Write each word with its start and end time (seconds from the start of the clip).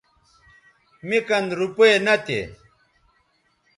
مے 1.07 1.17
کن 1.27 1.45
روپے 1.59 1.89
نہ 2.05 2.15
تھے 2.25 2.41